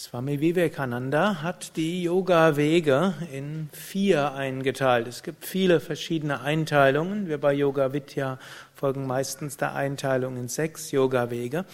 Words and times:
Swami 0.00 0.40
Vivekananda 0.40 1.42
hat 1.42 1.76
die 1.76 2.04
Yoga-Wege 2.04 3.14
in 3.32 3.68
vier 3.72 4.32
eingeteilt. 4.32 5.08
Es 5.08 5.24
gibt 5.24 5.44
viele 5.44 5.80
verschiedene 5.80 6.40
Einteilungen. 6.40 7.26
Wir 7.26 7.38
bei 7.38 7.52
Yoga 7.52 7.92
Vidya 7.92 8.38
folgen 8.76 9.08
meistens 9.08 9.56
der 9.56 9.74
Einteilung 9.74 10.36
in 10.36 10.46
sechs 10.46 10.92
Yoga-Wege. 10.92 11.64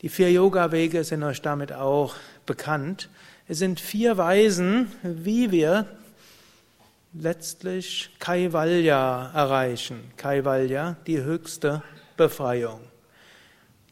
Die 0.00 0.08
vier 0.08 0.32
Yoga-Wege 0.32 1.04
sind 1.04 1.22
euch 1.22 1.42
damit 1.42 1.70
auch 1.70 2.14
bekannt. 2.46 3.10
Es 3.46 3.58
sind 3.58 3.78
vier 3.78 4.16
Weisen, 4.16 4.90
wie 5.02 5.50
wir 5.50 5.84
letztlich 7.12 8.08
Kaivalya 8.20 9.32
erreichen. 9.34 10.00
Kaivalya, 10.16 10.96
die 11.06 11.20
höchste 11.20 11.82
Befreiung. 12.16 12.80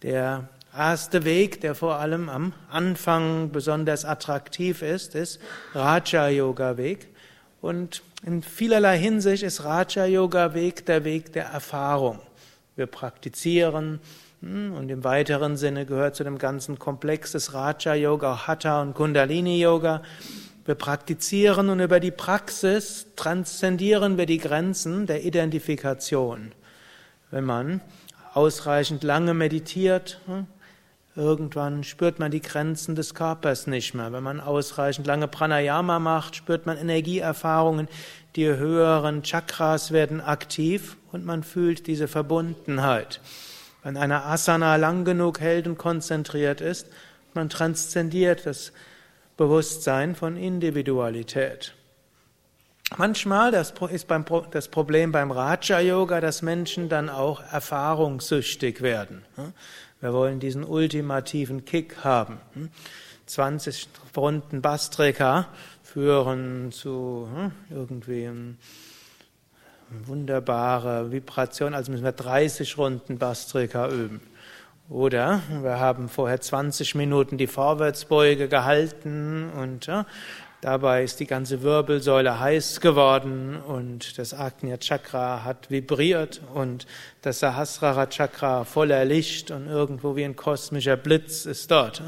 Der 0.03 0.49
erste 0.77 1.25
Weg, 1.25 1.61
der 1.61 1.75
vor 1.75 1.97
allem 1.97 2.29
am 2.29 2.53
Anfang 2.71 3.51
besonders 3.51 4.05
attraktiv 4.05 4.83
ist, 4.83 5.15
ist 5.15 5.41
Raja-Yoga-Weg. 5.75 7.09
Und 7.61 8.03
in 8.25 8.43
vielerlei 8.43 8.99
Hinsicht 8.99 9.43
ist 9.43 9.65
Raja-Yoga-Weg 9.65 10.87
der 10.87 11.05
Weg 11.05 11.33
der 11.33 11.47
Erfahrung. 11.47 12.21
Wir 12.75 12.87
praktizieren 12.87 14.01
hm, 14.41 14.73
und 14.73 14.89
im 14.89 15.05
weiteren 15.05 15.57
Sinne 15.57 15.87
gehört 15.87 16.17
zu 16.17 16.25
dem 16.25 16.39
ganzen 16.39 16.79
Komplex 16.79 17.33
des 17.33 17.55
Raja-Yoga, 17.55 18.47
Hatha 18.47 18.81
und 18.81 18.95
Kundalini-Yoga. 18.95 20.03
Wir 20.65 20.75
praktizieren 20.75 21.69
und 21.69 21.81
über 21.81 22.01
die 22.01 22.11
Praxis 22.11 23.07
transzendieren 23.17 24.17
wir 24.17 24.27
die 24.27 24.39
Grenzen 24.39 25.07
der 25.07 25.25
Identifikation. 25.25 26.53
Wenn 27.31 27.45
man 27.45 27.81
ausreichend 28.33 29.03
lange 29.03 29.35
meditiert, 29.35 30.21
hm, 30.27 30.47
Irgendwann 31.15 31.85
spürt 31.85 32.19
man 32.19 32.31
die 32.31 32.41
Grenzen 32.41 32.95
des 32.95 33.15
Körpers 33.15 33.67
nicht 33.67 33.93
mehr. 33.93 34.13
Wenn 34.13 34.23
man 34.23 34.41
ausreichend 34.41 35.07
lange 35.07 35.29
Pranayama 35.29 35.99
macht, 35.99 36.37
spürt 36.37 36.65
man 36.65 36.79
Energieerfahrungen, 36.79 37.89
die 38.35 38.47
höheren 38.47 39.23
Chakras 39.23 39.93
werden 39.93 40.23
aktiv 40.23 40.97
und 41.13 41.27
man 41.27 41.43
fühlt 41.43 41.87
diese 41.87 42.09
Verbundenheit. 42.09 43.21
Wenn 43.83 43.99
eine 43.99 44.25
Asana 44.25 44.77
lang 44.77 45.05
genug 45.05 45.41
hält 45.41 45.67
und 45.67 45.77
konzentriert 45.77 46.63
ist, 46.63 46.87
man 47.35 47.51
transzendiert 47.51 48.47
das 48.47 48.73
Bewusstsein 49.37 50.15
von 50.15 50.37
Individualität. 50.37 51.75
Manchmal 52.97 53.51
das 53.51 53.73
ist 53.91 54.07
beim, 54.07 54.25
das 54.51 54.69
Problem 54.69 55.13
beim 55.13 55.31
Raja 55.31 55.81
Yoga, 55.81 56.21
dass 56.21 56.43
Menschen 56.43 56.89
dann 56.89 57.09
auch 57.09 57.43
erfahrungssüchtig 57.43 58.83
werden. 58.83 59.25
Wir 60.03 60.13
wollen 60.13 60.41
diesen 60.41 60.65
ultimativen 60.65 61.65
Kick 61.65 61.99
haben. 62.03 62.41
20 63.27 63.87
Runden 64.17 64.61
Bastrika 64.61 65.47
führen 65.85 66.73
zu 66.73 67.29
hm, 67.33 67.53
irgendwie 67.71 68.27
eine 68.27 68.57
wunderbare 69.89 71.13
Vibration, 71.13 71.73
also 71.73 71.93
müssen 71.93 72.03
wir 72.03 72.11
30 72.11 72.79
Runden 72.79 73.19
Bastrika 73.19 73.89
üben. 73.91 74.21
Oder 74.89 75.41
wir 75.63 75.79
haben 75.79 76.09
vorher 76.09 76.41
20 76.41 76.97
Minuten 76.97 77.39
die 77.39 77.47
Vorwärtsbeuge 77.47 78.49
gehalten 78.49 79.51
und 79.51 79.89
Dabei 80.63 81.03
ist 81.03 81.19
die 81.19 81.27
ganze 81.27 81.63
Wirbelsäule 81.63 82.39
heiß 82.39 82.81
geworden 82.81 83.57
und 83.57 84.17
das 84.17 84.33
Agnya 84.33 84.77
Chakra 84.77 85.43
hat 85.43 85.73
vibriert 85.73 86.41
und 86.55 86.87
das 87.21 87.41
Sahasrara 87.41 88.07
Chakra 88.07 88.65
voller 88.65 89.05
Licht 89.05 89.51
und 89.51 89.67
irgendwo 89.67 90.15
wie 90.15 90.23
ein 90.23 90.37
kosmischer 90.37 90.97
Blitz 90.97 91.47
ist 91.47 91.69
dort. 91.73 92.01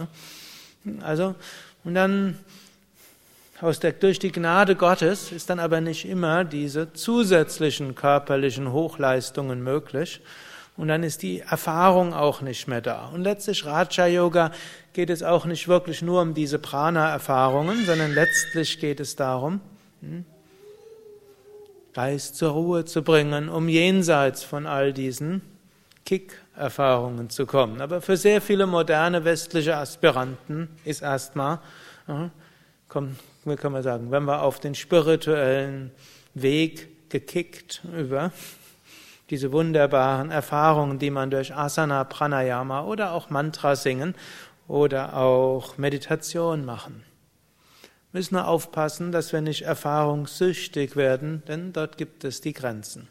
Also, 1.00 1.34
und 1.82 1.94
dann 1.94 2.38
aus 3.60 3.80
der, 3.80 3.90
durch 3.90 4.20
die 4.20 4.30
Gnade 4.30 4.76
Gottes 4.76 5.32
ist 5.32 5.50
dann 5.50 5.58
aber 5.58 5.80
nicht 5.80 6.04
immer 6.04 6.44
diese 6.44 6.92
zusätzlichen 6.92 7.96
körperlichen 7.96 8.70
Hochleistungen 8.70 9.64
möglich. 9.64 10.20
Und 10.76 10.88
dann 10.88 11.02
ist 11.02 11.22
die 11.22 11.40
Erfahrung 11.40 12.14
auch 12.14 12.40
nicht 12.40 12.68
mehr 12.68 12.80
da. 12.80 13.08
Und 13.08 13.22
letztlich 13.22 13.64
Raja 13.64 14.06
Yoga 14.06 14.52
geht 14.94 15.10
es 15.10 15.22
auch 15.22 15.44
nicht 15.44 15.68
wirklich 15.68 16.00
nur 16.02 16.22
um 16.22 16.34
diese 16.34 16.58
Prana-Erfahrungen, 16.58 17.84
sondern 17.84 18.14
letztlich 18.14 18.78
geht 18.78 19.00
es 19.00 19.16
darum, 19.16 19.60
hm, 20.00 20.24
Geist 21.92 22.36
zur 22.36 22.52
Ruhe 22.52 22.84
zu 22.84 23.02
bringen, 23.02 23.48
um 23.48 23.68
jenseits 23.68 24.42
von 24.42 24.66
all 24.66 24.92
diesen 24.92 25.42
Kick-Erfahrungen 26.04 27.28
zu 27.30 27.44
kommen. 27.46 27.80
Aber 27.80 28.00
für 28.00 28.16
sehr 28.16 28.40
viele 28.40 28.66
moderne 28.66 29.24
westliche 29.24 29.76
Aspiranten 29.76 30.68
ist 30.84 31.02
erstmal, 31.02 31.60
kommt, 32.88 33.16
wie 33.44 33.56
kann 33.56 33.72
man 33.72 33.82
sagen, 33.82 34.10
wenn 34.10 34.24
wir 34.24 34.42
auf 34.42 34.58
den 34.60 34.74
spirituellen 34.74 35.92
Weg 36.34 37.10
gekickt 37.10 37.82
über 37.96 38.32
diese 39.30 39.52
wunderbaren 39.52 40.30
Erfahrungen, 40.30 40.98
die 40.98 41.10
man 41.10 41.30
durch 41.30 41.54
Asana, 41.54 42.04
Pranayama 42.04 42.84
oder 42.84 43.12
auch 43.12 43.30
Mantra 43.30 43.76
singen 43.76 44.14
oder 44.68 45.16
auch 45.16 45.78
Meditation 45.78 46.64
machen. 46.64 47.04
Wir 48.12 48.18
müssen 48.18 48.34
nur 48.34 48.46
aufpassen, 48.46 49.12
dass 49.12 49.32
wir 49.32 49.40
nicht 49.40 49.62
erfahrungssüchtig 49.62 50.96
werden, 50.96 51.42
denn 51.48 51.72
dort 51.72 51.98
gibt 51.98 52.24
es 52.24 52.40
die 52.40 52.52
Grenzen. 52.52 53.08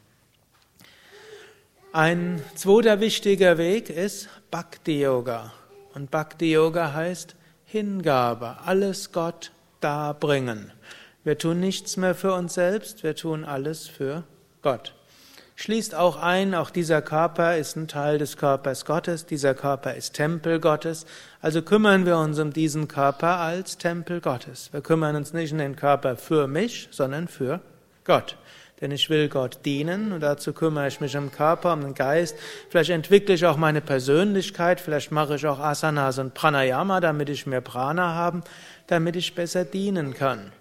Ein 1.92 2.42
zweiter 2.56 3.00
wichtiger 3.00 3.58
Weg 3.58 3.90
ist 3.90 4.30
Bhakti 4.50 5.02
Yoga. 5.02 5.54
Und 5.94 6.10
Bhakti 6.10 6.52
Yoga 6.52 6.94
heißt 6.94 7.36
Hingabe, 7.66 8.58
alles 8.66 9.12
Gott 9.12 9.52
darbringen. 9.80 10.72
Wir 11.24 11.38
tun 11.38 11.60
nichts 11.60 11.98
mehr 11.98 12.16
für 12.16 12.34
uns 12.34 12.56
selbst, 12.56 13.04
wir 13.04 13.16
tun 13.16 13.46
alles 13.46 13.88
für 13.88 14.24
Gott 14.62 14.94
schließt 15.56 15.96
auch 15.96 16.18
ein, 16.18 16.56
auch 16.56 16.70
dieser 16.70 17.02
Körper 17.02 17.58
ist 17.58 17.76
ein 17.76 17.88
Teil 17.88 18.18
des 18.18 18.38
Körpers 18.38 18.86
Gottes, 18.86 19.26
dieser 19.26 19.54
Körper 19.54 19.94
ist 19.94 20.14
Tempel 20.14 20.60
Gottes, 20.60 21.06
also 21.42 21.62
kümmern 21.62 22.06
wir 22.06 22.18
uns 22.18 22.40
um 22.40 22.52
diesen 22.52 22.88
Körper 22.88 23.38
als 23.38 23.78
Tempel 23.78 24.22
Gottes. 24.22 24.74
Wir 24.74 24.82
kümmern 24.82 25.16
uns 25.16 25.34
nicht 25.34 25.52
um 25.52 25.60
den 25.60 25.76
Körper 25.76 26.16
für 26.16 26.48
mich, 26.48 26.90
sondern 26.92 27.28
für 27.28 27.62
Gott. 28.04 28.38
Denn 28.82 28.92
ich 28.92 29.10
will 29.10 29.30
Gott 29.30 29.60
dienen 29.64 30.12
und 30.12 30.20
dazu 30.20 30.52
kümmere 30.52 30.88
ich 30.88 31.00
mich 31.00 31.16
um 31.16 31.28
den 31.28 31.32
Körper, 31.32 31.72
um 31.72 31.82
den 31.82 31.94
Geist. 31.94 32.36
Vielleicht 32.70 32.90
entwickle 32.90 33.36
ich 33.36 33.46
auch 33.46 33.56
meine 33.56 33.80
Persönlichkeit, 33.80 34.82
vielleicht 34.82 35.12
mache 35.12 35.36
ich 35.36 35.48
auch 35.48 35.60
Asanas 35.60 36.18
und 36.18 36.34
Pranayama, 36.34 37.00
damit 37.00 37.30
ich 37.30 37.46
mehr 37.46 37.62
Prana 37.62 38.14
habe, 38.14 38.42
damit 38.88 39.16
ich 39.16 39.36
besser 39.36 39.64
dienen 39.64 40.14
kann. 40.14 40.52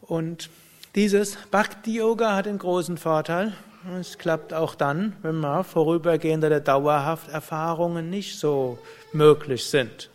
Und 0.00 0.50
dieses 0.94 1.36
Bhakti-Yoga 1.50 2.34
hat 2.36 2.46
einen 2.46 2.58
großen 2.58 2.98
Vorteil. 2.98 3.52
Es 3.98 4.18
klappt 4.18 4.54
auch 4.54 4.74
dann, 4.74 5.16
wenn 5.22 5.36
mal 5.36 5.64
vorübergehende 5.64 6.46
oder 6.46 6.60
dauerhaft 6.60 7.28
Erfahrungen 7.28 8.10
nicht 8.10 8.38
so 8.38 8.78
möglich 9.12 9.64
sind. 9.66 10.10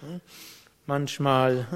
Manchmal 0.85 1.67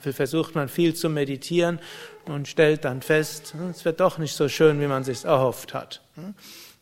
versucht 0.00 0.56
man 0.56 0.68
viel 0.68 0.94
zu 0.94 1.08
meditieren 1.08 1.78
und 2.24 2.48
stellt 2.48 2.84
dann 2.84 3.00
fest, 3.00 3.54
es 3.70 3.84
wird 3.84 4.00
doch 4.00 4.18
nicht 4.18 4.34
so 4.34 4.48
schön, 4.48 4.80
wie 4.80 4.88
man 4.88 5.04
sich 5.04 5.24
erhofft 5.24 5.72
hat. 5.72 6.02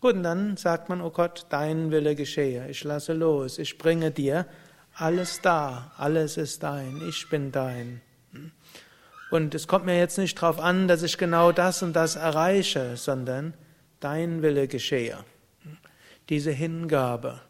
Gut, 0.00 0.14
und 0.14 0.22
dann 0.22 0.56
sagt 0.56 0.88
man, 0.88 1.02
oh 1.02 1.10
Gott, 1.10 1.44
dein 1.50 1.90
Wille 1.90 2.14
geschehe, 2.14 2.68
ich 2.68 2.84
lasse 2.84 3.12
los, 3.12 3.58
ich 3.58 3.76
bringe 3.76 4.10
dir 4.10 4.46
alles 4.94 5.40
da, 5.42 5.92
alles 5.96 6.38
ist 6.38 6.62
dein, 6.62 7.02
ich 7.06 7.28
bin 7.28 7.52
dein. 7.52 8.00
Und 9.30 9.54
es 9.54 9.66
kommt 9.68 9.84
mir 9.84 9.98
jetzt 9.98 10.18
nicht 10.18 10.40
darauf 10.40 10.58
an, 10.58 10.88
dass 10.88 11.02
ich 11.02 11.18
genau 11.18 11.52
das 11.52 11.82
und 11.82 11.94
das 11.94 12.16
erreiche, 12.16 12.96
sondern 12.96 13.54
dein 14.00 14.42
Wille 14.42 14.68
geschehe. 14.68 15.18
Diese 16.28 16.50
Hingabe. 16.50 17.40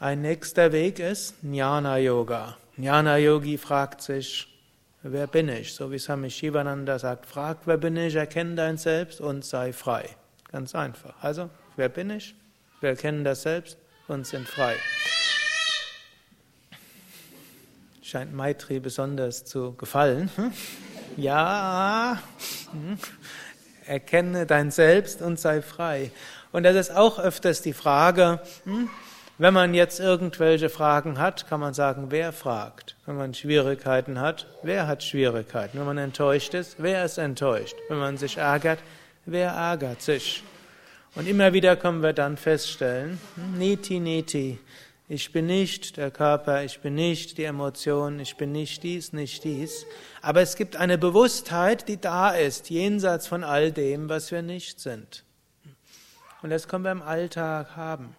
Ein 0.00 0.22
nächster 0.22 0.72
Weg 0.72 0.98
ist 0.98 1.36
Jnana 1.42 1.98
Yoga. 1.98 2.56
Jnana 2.76 3.18
Yogi 3.18 3.56
fragt 3.56 4.02
sich, 4.02 4.48
wer 5.02 5.26
bin 5.26 5.48
ich? 5.48 5.74
So 5.74 5.90
wie 5.90 5.98
Swami 5.98 6.30
Shivananda 6.30 6.98
sagt, 6.98 7.26
frag, 7.26 7.58
wer 7.64 7.78
bin 7.78 7.96
ich, 7.96 8.14
erkenne 8.16 8.56
dein 8.56 8.76
Selbst 8.76 9.20
und 9.20 9.44
sei 9.44 9.72
frei. 9.72 10.08
Ganz 10.50 10.74
einfach. 10.74 11.14
Also, 11.22 11.50
wer 11.76 11.88
bin 11.88 12.10
ich? 12.10 12.34
Wir 12.80 12.90
erkennen 12.90 13.24
das 13.24 13.42
Selbst 13.42 13.78
und 14.08 14.26
sind 14.26 14.46
frei 14.46 14.74
scheint 18.16 18.32
Maitri 18.32 18.80
besonders 18.80 19.44
zu 19.44 19.74
gefallen. 19.74 20.30
Hm? 20.36 20.50
Ja, 21.18 22.18
hm? 22.72 22.96
erkenne 23.86 24.46
dein 24.46 24.70
Selbst 24.70 25.20
und 25.20 25.38
sei 25.38 25.60
frei. 25.60 26.10
Und 26.50 26.62
das 26.62 26.76
ist 26.76 26.96
auch 26.96 27.18
öfters 27.18 27.60
die 27.60 27.74
Frage, 27.74 28.40
hm? 28.64 28.88
wenn 29.36 29.52
man 29.52 29.74
jetzt 29.74 30.00
irgendwelche 30.00 30.70
Fragen 30.70 31.18
hat, 31.18 31.46
kann 31.46 31.60
man 31.60 31.74
sagen, 31.74 32.06
wer 32.08 32.32
fragt? 32.32 32.96
Wenn 33.04 33.18
man 33.18 33.34
Schwierigkeiten 33.34 34.18
hat, 34.18 34.46
wer 34.62 34.86
hat 34.86 35.02
Schwierigkeiten? 35.02 35.78
Wenn 35.78 35.84
man 35.84 35.98
enttäuscht 35.98 36.54
ist, 36.54 36.76
wer 36.78 37.04
ist 37.04 37.18
enttäuscht? 37.18 37.76
Wenn 37.90 37.98
man 37.98 38.16
sich 38.16 38.38
ärgert, 38.38 38.78
wer 39.26 39.50
ärgert 39.50 40.00
sich? 40.00 40.42
Und 41.14 41.28
immer 41.28 41.52
wieder 41.52 41.76
können 41.76 42.02
wir 42.02 42.14
dann 42.14 42.38
feststellen, 42.38 43.20
Niti 43.58 44.00
Niti, 44.00 44.58
Ich 45.08 45.30
bin 45.30 45.46
nicht 45.46 45.98
der 45.98 46.10
Körper, 46.10 46.64
ich 46.64 46.80
bin 46.80 46.96
nicht 46.96 47.38
die 47.38 47.44
Emotionen, 47.44 48.18
ich 48.18 48.36
bin 48.36 48.50
nicht 48.50 48.82
dies, 48.82 49.12
nicht 49.12 49.44
dies. 49.44 49.86
Aber 50.20 50.40
es 50.40 50.56
gibt 50.56 50.74
eine 50.74 50.98
Bewusstheit, 50.98 51.86
die 51.86 52.00
da 52.00 52.30
ist, 52.30 52.70
jenseits 52.70 53.28
von 53.28 53.44
all 53.44 53.70
dem, 53.70 54.08
was 54.08 54.32
wir 54.32 54.42
nicht 54.42 54.80
sind. 54.80 55.24
Und 56.42 56.50
das 56.50 56.66
können 56.66 56.82
wir 56.82 56.90
im 56.90 57.02
Alltag 57.02 57.76
haben. 57.76 58.16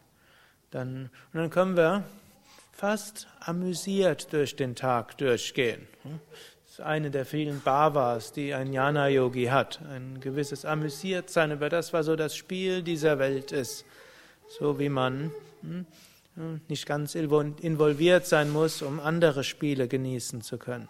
Dann, 0.71 1.09
und 1.33 1.39
dann 1.41 1.49
können 1.49 1.75
wir 1.75 2.05
fast 2.71 3.27
amüsiert 3.41 4.31
durch 4.31 4.55
den 4.55 4.73
Tag 4.73 5.17
durchgehen. 5.17 5.87
Das 6.03 6.71
ist 6.71 6.81
eine 6.81 7.11
der 7.11 7.25
vielen 7.25 7.59
Bhavas, 7.59 8.31
die 8.31 8.53
ein 8.53 8.71
Jnana-Yogi 8.71 9.47
hat. 9.47 9.81
Ein 9.91 10.21
gewisses 10.21 10.63
Amüsiertsein 10.63 11.51
über 11.51 11.67
das, 11.67 11.91
was 11.91 12.05
so 12.05 12.15
das 12.15 12.33
Spiel 12.33 12.81
dieser 12.81 13.19
Welt 13.19 13.51
ist. 13.51 13.83
So 14.47 14.79
wie 14.79 14.87
man 14.87 15.31
hm, 15.61 15.85
nicht 16.67 16.85
ganz 16.85 17.15
involviert 17.15 18.25
sein 18.25 18.51
muss, 18.51 18.81
um 18.81 18.99
andere 18.99 19.43
Spiele 19.43 19.87
genießen 19.87 20.41
zu 20.41 20.57
können. 20.57 20.87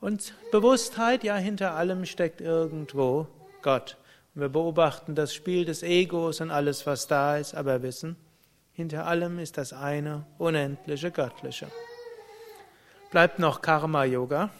Und 0.00 0.34
Bewusstheit, 0.50 1.24
ja, 1.24 1.36
hinter 1.36 1.74
allem 1.74 2.04
steckt 2.06 2.40
irgendwo 2.40 3.26
Gott. 3.62 3.96
wir 4.34 4.48
beobachten 4.48 5.14
das 5.14 5.34
Spiel 5.34 5.64
des 5.64 5.82
Egos 5.82 6.40
und 6.40 6.50
alles, 6.50 6.86
was 6.86 7.06
da 7.06 7.36
ist, 7.36 7.54
aber 7.54 7.82
wissen, 7.82 8.16
hinter 8.72 9.06
allem 9.06 9.38
ist 9.38 9.58
das 9.58 9.72
eine 9.72 10.24
unendliche 10.38 11.10
Göttliche. 11.10 11.66
Bleibt 13.10 13.38
noch 13.38 13.60
Karma 13.60 14.04
Yoga. 14.04 14.50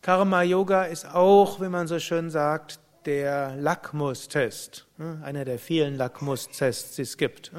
Karma 0.00 0.42
Yoga 0.42 0.84
ist 0.84 1.06
auch, 1.06 1.60
wie 1.60 1.68
man 1.68 1.86
so 1.86 1.98
schön 1.98 2.30
sagt, 2.30 2.78
der 3.04 3.56
Lackmustest, 3.56 4.86
einer 5.22 5.44
der 5.44 5.58
vielen 5.58 5.96
Lackmustests, 5.96 6.96
die 6.96 7.02
es 7.02 7.18
gibt. 7.18 7.52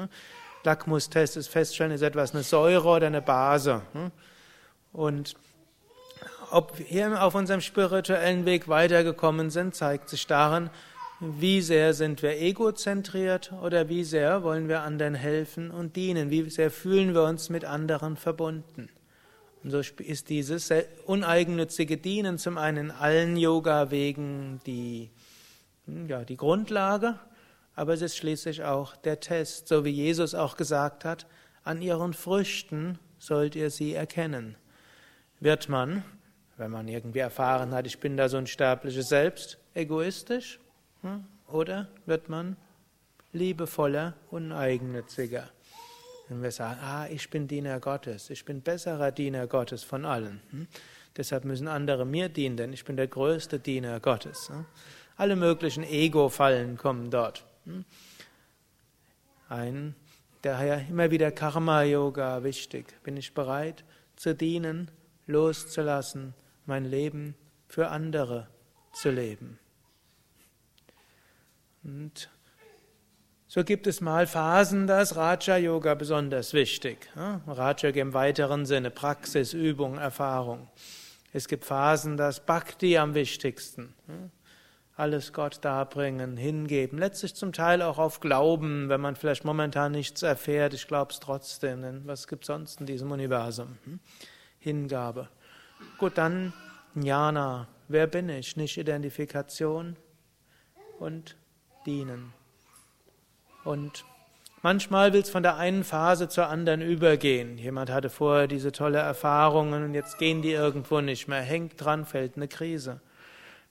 Lackmustest 0.66 1.38
ist 1.38 1.48
feststellen, 1.48 1.92
ist 1.92 2.02
etwas 2.02 2.34
eine 2.34 2.42
Säure 2.42 2.88
oder 2.88 3.06
eine 3.06 3.22
Base. 3.22 3.80
Und 4.92 5.34
ob 6.50 6.78
wir 6.78 7.22
auf 7.22 7.34
unserem 7.34 7.60
spirituellen 7.60 8.44
Weg 8.44 8.68
weitergekommen 8.68 9.50
sind, 9.50 9.74
zeigt 9.74 10.10
sich 10.10 10.26
daran, 10.26 10.70
wie 11.20 11.62
sehr 11.62 11.94
sind 11.94 12.22
wir 12.22 12.38
egozentriert 12.40 13.52
oder 13.62 13.88
wie 13.88 14.04
sehr 14.04 14.42
wollen 14.42 14.68
wir 14.68 14.82
anderen 14.82 15.14
helfen 15.14 15.70
und 15.70 15.96
dienen, 15.96 16.30
wie 16.30 16.50
sehr 16.50 16.70
fühlen 16.70 17.14
wir 17.14 17.24
uns 17.24 17.48
mit 17.48 17.64
anderen 17.64 18.16
verbunden. 18.16 18.90
Und 19.64 19.70
so 19.70 19.80
ist 19.80 20.28
dieses 20.28 20.70
uneigennützige 21.06 21.96
Dienen 21.96 22.38
zum 22.38 22.58
einen 22.58 22.76
in 22.76 22.90
allen 22.90 23.36
Yoga-Wegen 23.36 24.60
die, 24.66 25.10
ja, 26.06 26.24
die 26.24 26.36
Grundlage, 26.36 27.18
aber 27.76 27.92
es 27.92 28.00
ist 28.00 28.16
schließlich 28.16 28.64
auch 28.64 28.96
der 28.96 29.20
Test, 29.20 29.68
so 29.68 29.84
wie 29.84 29.90
Jesus 29.90 30.34
auch 30.34 30.56
gesagt 30.56 31.04
hat, 31.04 31.26
an 31.62 31.82
ihren 31.82 32.14
Früchten 32.14 32.98
sollt 33.18 33.54
ihr 33.54 33.70
sie 33.70 33.92
erkennen. 33.92 34.56
Wird 35.40 35.68
man, 35.68 36.02
wenn 36.56 36.70
man 36.70 36.88
irgendwie 36.88 37.18
erfahren 37.18 37.72
hat, 37.72 37.86
ich 37.86 38.00
bin 38.00 38.16
da 38.16 38.30
so 38.30 38.38
ein 38.38 38.46
sterbliches 38.46 39.10
Selbst, 39.10 39.58
egoistisch? 39.74 40.58
Hm? 41.02 41.24
Oder 41.48 41.88
wird 42.06 42.30
man 42.30 42.56
liebevoller, 43.32 44.14
uneigennütziger? 44.30 45.50
Wenn 46.28 46.42
wir 46.42 46.50
sagen, 46.50 46.80
ah, 46.82 47.06
ich 47.08 47.28
bin 47.28 47.46
Diener 47.46 47.78
Gottes, 47.78 48.30
ich 48.30 48.44
bin 48.46 48.62
besserer 48.62 49.12
Diener 49.12 49.46
Gottes 49.46 49.84
von 49.84 50.06
allen. 50.06 50.40
Hm? 50.50 50.66
Deshalb 51.14 51.44
müssen 51.44 51.68
andere 51.68 52.06
mir 52.06 52.30
dienen, 52.30 52.56
denn 52.56 52.72
ich 52.72 52.84
bin 52.84 52.96
der 52.96 53.06
größte 53.06 53.58
Diener 53.58 54.00
Gottes. 54.00 54.48
Hm? 54.48 54.64
Alle 55.16 55.36
möglichen 55.36 55.84
Ego-Fallen 55.84 56.78
kommen 56.78 57.10
dort. 57.10 57.44
Ein, 59.48 59.94
daher 60.42 60.86
immer 60.88 61.10
wieder 61.10 61.30
Karma-Yoga 61.30 62.42
wichtig. 62.42 63.02
Bin 63.02 63.16
ich 63.16 63.34
bereit 63.34 63.84
zu 64.16 64.34
dienen, 64.34 64.90
loszulassen, 65.26 66.34
mein 66.66 66.84
Leben 66.84 67.34
für 67.68 67.88
andere 67.88 68.48
zu 68.92 69.10
leben? 69.10 69.58
Und 71.82 72.28
so 73.48 73.62
gibt 73.62 73.86
es 73.86 74.00
mal 74.00 74.26
Phasen, 74.26 74.88
da 74.88 75.00
ist 75.00 75.14
Raja 75.14 75.56
Yoga 75.56 75.94
besonders 75.94 76.52
wichtig. 76.52 77.08
Raja 77.14 77.90
im 77.90 78.12
weiteren 78.12 78.66
Sinne 78.66 78.90
Praxis, 78.90 79.52
Übung, 79.52 79.98
Erfahrung. 79.98 80.68
Es 81.32 81.46
gibt 81.46 81.64
Phasen, 81.64 82.16
da 82.16 82.28
ist 82.28 82.44
Bhakti 82.44 82.98
am 82.98 83.14
wichtigsten. 83.14 83.94
Alles 84.96 85.34
Gott 85.34 85.58
darbringen, 85.62 86.38
hingeben. 86.38 86.98
Letztlich 86.98 87.34
zum 87.34 87.52
Teil 87.52 87.82
auch 87.82 87.98
auf 87.98 88.20
Glauben, 88.20 88.88
wenn 88.88 89.00
man 89.00 89.14
vielleicht 89.14 89.44
momentan 89.44 89.92
nichts 89.92 90.22
erfährt. 90.22 90.72
Ich 90.72 90.88
glaube 90.88 91.12
es 91.12 91.20
trotzdem, 91.20 91.82
denn 91.82 92.06
was 92.06 92.26
gibt 92.26 92.46
sonst 92.46 92.80
in 92.80 92.86
diesem 92.86 93.10
Universum? 93.10 93.76
Hm? 93.84 94.00
Hingabe. 94.58 95.28
Gut, 95.98 96.16
dann 96.16 96.54
Jnana. 96.94 97.68
Wer 97.88 98.06
bin 98.06 98.30
ich? 98.30 98.56
Nicht 98.56 98.78
Identifikation 98.78 99.96
und 100.98 101.36
dienen. 101.84 102.32
Und 103.64 104.04
manchmal 104.62 105.12
will 105.12 105.20
es 105.20 105.28
von 105.28 105.42
der 105.42 105.56
einen 105.56 105.84
Phase 105.84 106.28
zur 106.28 106.48
anderen 106.48 106.80
übergehen. 106.80 107.58
Jemand 107.58 107.90
hatte 107.90 108.08
vorher 108.08 108.46
diese 108.46 108.72
tolle 108.72 108.98
Erfahrungen 108.98 109.84
und 109.84 109.94
jetzt 109.94 110.18
gehen 110.18 110.40
die 110.40 110.52
irgendwo 110.52 111.02
nicht 111.02 111.28
mehr. 111.28 111.42
Hängt 111.42 111.84
dran, 111.84 112.06
fällt 112.06 112.36
eine 112.36 112.48
Krise. 112.48 113.00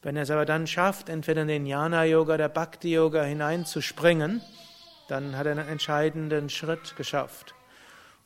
Wenn 0.06 0.18
er 0.18 0.22
es 0.22 0.30
aber 0.30 0.46
dann 0.46 0.68
schafft, 0.68 1.10
entweder 1.10 1.42
in 1.42 1.48
den 1.48 1.66
Jnana-Yoga 1.66 2.36
oder 2.36 2.48
Bhakti-Yoga 2.48 3.24
hineinzuspringen, 3.24 4.40
dann 5.08 5.36
hat 5.36 5.48
er 5.48 5.54
einen 5.54 5.68
entscheidenden 5.68 6.52
Schritt 6.52 6.96
geschafft. 6.96 7.56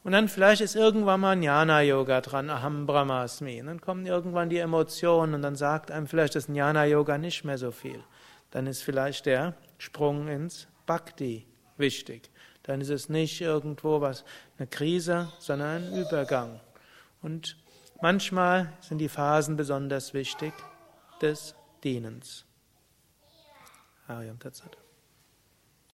Und 0.03 0.11
dann 0.11 0.27
vielleicht 0.27 0.59
ist 0.59 0.75
irgendwann 0.75 1.21
mal 1.21 1.37
Jnana-Yoga 1.37 2.19
dran, 2.19 2.49
Aham 2.49 2.85
Brahmasmi. 2.85 3.61
Und 3.61 3.67
dann 3.67 3.79
kommen 3.79 4.05
irgendwann 4.05 4.49
die 4.49 4.57
Emotionen 4.57 5.33
und 5.35 5.41
dann 5.41 5.55
sagt 5.55 5.89
einem 5.89 6.07
vielleicht 6.07 6.35
das 6.35 6.49
Jnana-Yoga 6.49 7.17
nicht 7.17 7.45
mehr 7.45 7.57
so 7.57 7.71
viel. 7.71 8.03
Dann 8.51 8.67
ist 8.67 8.83
vielleicht 8.83 9.25
der 9.25 9.53
Sprung 9.77 10.27
ins 10.27 10.67
Bhakti 10.85 11.45
wichtig. 11.77 12.29
Dann 12.63 12.81
ist 12.81 12.89
es 12.89 13.07
nicht 13.07 13.39
irgendwo 13.39 14.01
was, 14.01 14.25
eine 14.57 14.67
Krise, 14.67 15.31
sondern 15.39 15.81
ein 15.81 15.93
Übergang. 15.93 16.59
Und 17.21 17.55
manchmal 18.01 18.73
sind 18.81 18.97
die 18.97 19.07
Phasen 19.07 19.55
besonders 19.55 20.13
wichtig 20.13 20.51
des 21.21 21.55
Dienens. 21.81 22.43
Ariam 24.07 24.37
Tatsat. 24.37 24.88